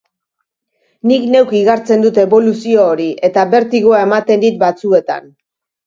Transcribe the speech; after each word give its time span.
Nik 1.11 1.27
neuk 1.35 1.53
igartzen 1.59 2.07
dut 2.07 2.19
eboluzio 2.25 2.89
hori, 2.95 3.09
eta 3.31 3.47
bertigoa 3.55 4.05
ematen 4.11 4.47
dit 4.49 4.63
batzuetan. 4.69 5.35